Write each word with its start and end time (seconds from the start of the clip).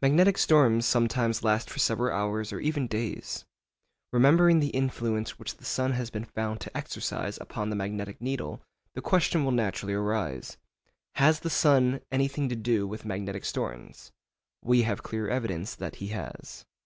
Magnetic 0.00 0.38
storms 0.38 0.86
sometimes 0.86 1.44
last 1.44 1.68
for 1.68 1.78
several 1.78 2.16
hours 2.16 2.54
or 2.54 2.58
even 2.58 2.86
days. 2.86 3.44
Remembering 4.14 4.60
the 4.60 4.70
influence 4.70 5.38
which 5.38 5.58
the 5.58 5.64
sun 5.66 5.92
has 5.92 6.08
been 6.08 6.24
found 6.24 6.62
to 6.62 6.74
exercise 6.74 7.36
upon 7.38 7.68
the 7.68 7.76
magnetic 7.76 8.18
needle, 8.18 8.62
the 8.94 9.02
question 9.02 9.44
will 9.44 9.52
naturally 9.52 9.92
arise, 9.92 10.56
Has 11.16 11.40
the 11.40 11.50
sun 11.50 12.00
anything 12.10 12.48
to 12.48 12.56
do 12.56 12.86
with 12.88 13.04
magnetic 13.04 13.44
storms? 13.44 14.10
We 14.64 14.84
have 14.84 15.02
clear 15.02 15.28
evidence 15.28 15.74
that 15.74 15.96
he 15.96 16.06
has. 16.06 16.64